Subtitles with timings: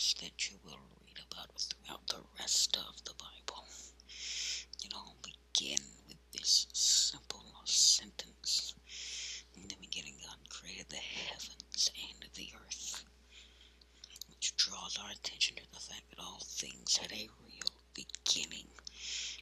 [0.00, 3.66] that you will read about throughout the rest of the Bible.
[4.82, 8.74] It all begin with this simple sentence.
[9.54, 13.04] In the beginning, God created the heavens and the earth,
[14.30, 18.68] which draws our attention to the fact that all things had a real beginning,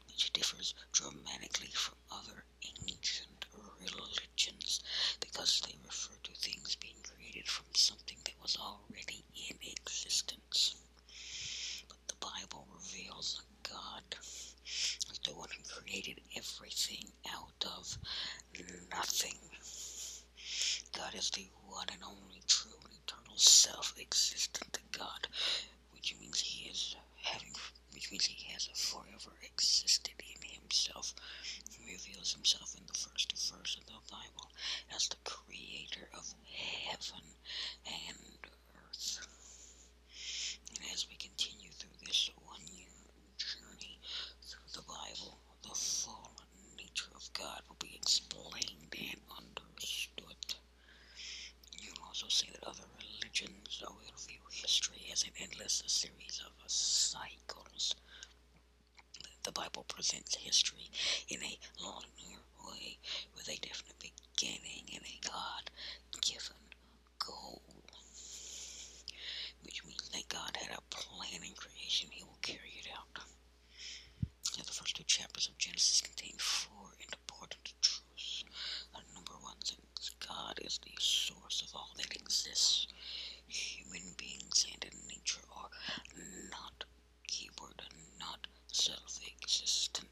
[0.09, 2.45] which differs dramatically from other
[2.89, 3.47] ancient
[3.81, 4.81] religions
[5.21, 10.77] because they refer to things being created from something was already in existence.
[11.89, 14.05] But the Bible reveals that God
[15.11, 17.99] as the one who created everything out of
[18.91, 19.39] nothing.
[20.97, 25.29] God is the one and only true and eternal self-existent God,
[25.93, 27.53] which means he is having,
[27.93, 31.15] which means he has forever existed in himself.
[31.71, 34.51] He reveals himself in the first verse of the Bible
[34.95, 36.35] as the creator of
[36.87, 37.25] heaven
[37.87, 38.39] and
[38.75, 39.21] earth.
[40.71, 42.87] And as we continue through this one year
[43.37, 43.99] journey
[44.43, 46.33] through the Bible, the full
[46.77, 50.57] nature of God will be explained and understood.
[51.79, 57.95] You'll also see that other religions will view history as an endless series of cycles.
[59.45, 60.91] The Bible presents history
[61.29, 62.99] in a linear way
[63.37, 65.71] with a definite beginning and a God
[66.21, 66.59] given
[67.21, 67.63] goal.
[69.63, 73.23] Which means that God had a plan in creation, He will carry it out.
[74.57, 78.45] Now, the first two chapters of Genesis contain four important truths.
[78.97, 82.89] Uh, number one, since God is the source of all that exists,
[83.47, 85.71] human beings and nature are
[86.51, 86.83] not
[87.29, 87.83] keyword,
[88.19, 90.09] not self-existent,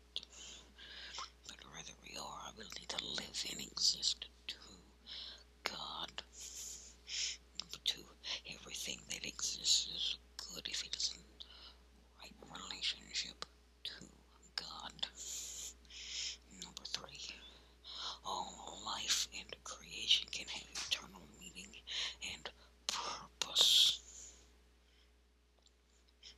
[1.47, 4.57] but rather we are our ability to live and exist to
[5.65, 6.11] God.
[7.61, 8.05] Number two,
[8.55, 11.23] everything that exists is good if it is in
[12.23, 13.45] right relationship
[13.85, 14.05] to
[14.57, 15.07] God.
[16.63, 17.35] Number three,
[18.25, 21.75] all life and creation can have eternal meaning
[22.35, 22.49] and
[22.87, 24.01] purpose.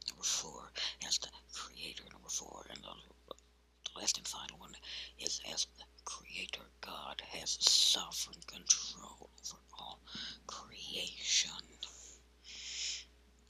[0.09, 0.71] Number four,
[1.07, 2.05] as the creator.
[2.13, 2.95] Number four, and the,
[3.29, 4.75] the last and final one
[5.19, 10.01] is as the creator, God has sovereign control over all
[10.47, 11.51] creation.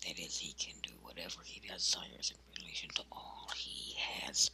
[0.07, 4.51] That is, he can do whatever he desires in relation to all he has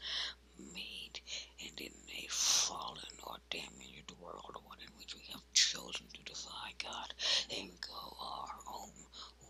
[0.59, 1.21] made.
[1.61, 6.73] And in a fallen or damaged world, one in which we have chosen to defy
[6.83, 7.15] God
[7.57, 8.91] and go our own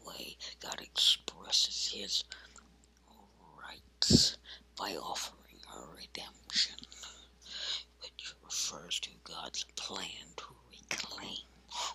[0.07, 2.25] way, God expresses his
[3.61, 4.34] rights
[4.77, 6.77] by offering a redemption,
[8.01, 11.45] which refers to God's plan to reclaim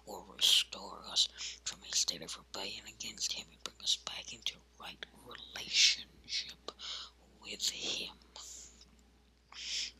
[0.05, 1.27] or restore us
[1.63, 6.71] from a state of rebellion against Him and bring us back into right relationship
[7.41, 8.15] with Him.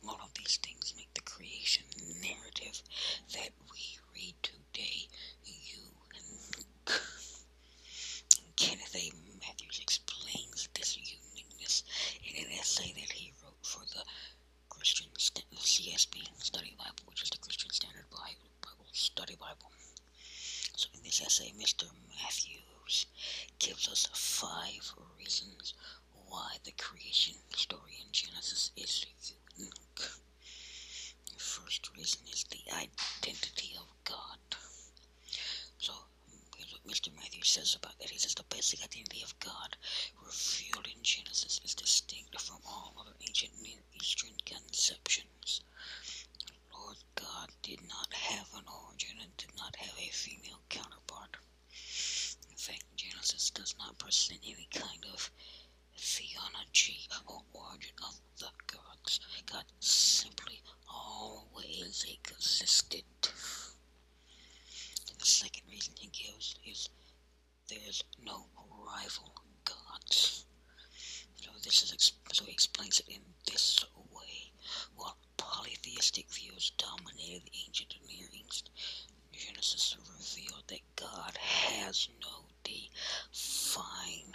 [0.06, 1.84] All of these things make the creation
[2.22, 2.82] narrative
[3.34, 5.08] that we read today
[5.44, 7.00] unique.
[8.56, 9.10] Kenneth A.
[9.40, 11.84] Mathews explains this uniqueness
[12.24, 14.02] in an essay that he wrote for the
[14.68, 18.50] Christian the CSB Study Bible, which is the Christian Standard Bible
[18.92, 19.70] Study Bible.
[20.76, 21.84] So in this essay, Mr.
[22.22, 23.06] Mathews
[23.58, 25.74] gives us five reasons
[26.28, 29.06] why the creation story in Genesis is
[29.56, 29.72] unique.
[29.96, 34.38] The first reason is the identity of God.
[35.78, 35.92] So
[36.56, 37.14] here's what Mr.
[37.16, 38.10] Mathews says about that.
[38.10, 39.76] He says the basic identity of God
[40.24, 45.62] revealed in Genesis is distinct from all other ancient Near Eastern conceptions.
[46.72, 51.36] Lord God did not have an origin and did not have a female counterpart.
[52.50, 55.30] In fact, Genesis does not present any kind of
[55.96, 59.20] theogony or origin of the gods.
[59.46, 60.60] God simply
[62.40, 63.04] existed.
[65.18, 66.88] The second reason he gives is
[67.68, 68.46] there's no
[68.86, 69.34] rival
[69.66, 70.46] gods.
[71.36, 74.52] So this is so he explains it in this way.
[74.96, 78.70] While polytheistic views dominated the ancient Near East,
[79.34, 84.34] Genesis revealed that God has no divine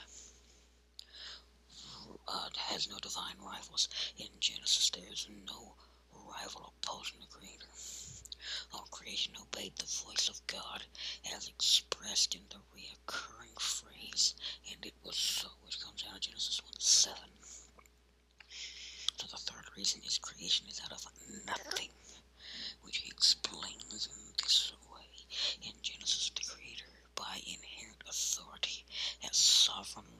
[2.27, 3.89] uh, has no divine rivals.
[4.19, 5.73] In Genesis, there is no
[6.13, 7.27] rival opposing the
[9.15, 10.83] Creation obeyed the voice of God
[11.33, 14.35] as expressed in the reoccurring phrase,
[14.69, 17.17] and it was so, which comes out of Genesis 1 7.
[19.17, 21.07] So the third reason is creation is out of
[21.47, 21.91] nothing,
[22.81, 25.07] which he explains in this way.
[25.61, 28.83] In Genesis, the Creator, by inherent authority,
[29.23, 30.15] as sovereign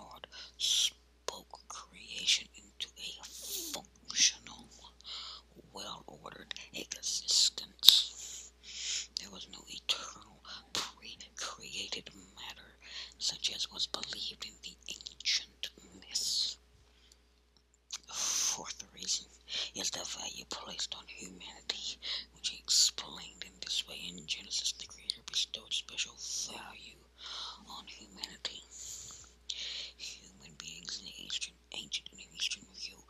[13.26, 15.70] such as was believed in the ancient
[16.00, 16.58] myths.
[18.14, 19.26] Fourth reason
[19.74, 21.98] is the value placed on humanity,
[22.34, 24.74] which he explained in this way in Genesis.
[24.74, 26.14] The Creator bestowed special
[26.54, 27.02] value
[27.68, 28.64] on humanity.
[29.98, 33.04] Human beings in the ancient, ancient and Eastern view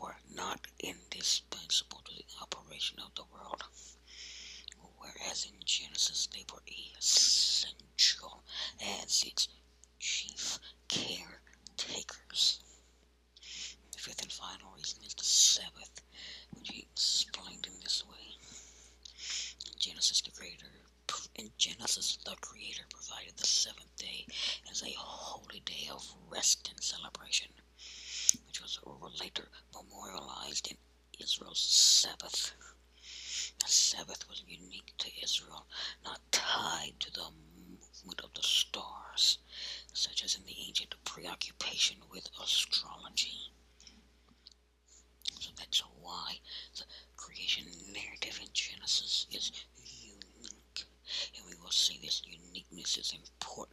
[0.00, 3.62] were not indispensable to the operation of the world,
[5.40, 6.60] whereas in Genesis they were
[6.98, 8.42] essential
[8.80, 9.48] as its
[9.98, 10.58] chief
[10.88, 12.60] caretakers.
[13.92, 16.02] The fifth and final reason is the Sabbath,
[16.52, 18.36] which he explained in this way.
[19.66, 20.66] In Genesis, the Creator
[21.36, 24.26] in Genesis, the Creator provided the seventh day
[24.70, 27.48] as a holy day of rest and celebration,
[28.46, 28.78] which was
[29.20, 30.76] later memorialized in
[31.18, 32.52] Israel's Sabbath.
[33.60, 35.66] The Sabbath was unique to Israel,
[36.04, 37.30] not tied to the
[37.68, 39.38] movement of the stars,
[39.92, 43.52] such as in the ancient preoccupation with astrology.
[45.38, 46.40] So that's why
[46.76, 46.84] the
[47.16, 50.86] creation narrative in Genesis is unique.
[51.36, 53.69] And we will see this uniqueness is important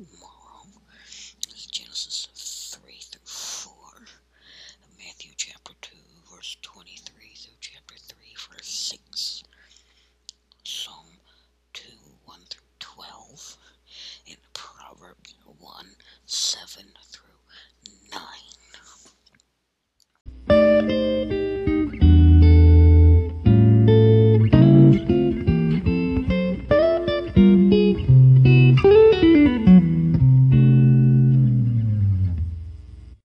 [0.00, 0.29] Oh.